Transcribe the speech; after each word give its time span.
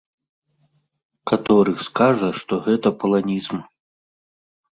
Каторы 1.31 1.73
скажа, 1.89 2.29
што 2.39 2.53
гэта 2.67 2.87
паланізм. 3.03 3.57